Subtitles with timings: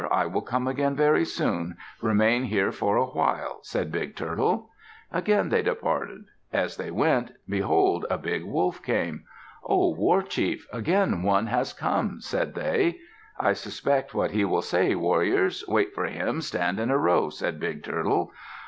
[0.09, 1.77] I will come again very soon.
[2.01, 4.71] Remain here for a while," said Big Turtle.
[5.11, 6.23] Again they departed.
[6.51, 9.25] As they went, behold, a Big Wolf came.
[9.63, 12.97] "O war chief, again one has come," said they.
[13.39, 15.63] "I suspect what he will say, warriors.
[15.67, 16.41] Wait for him.
[16.41, 18.31] Stand in a row," said Big Turtle.